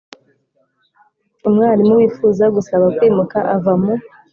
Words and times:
Umwarimu 1.47 1.93
wifuza 1.99 2.43
gusaba 2.55 2.85
kwimuka 2.95 3.37
ava 3.55 3.73
mu 3.81 3.93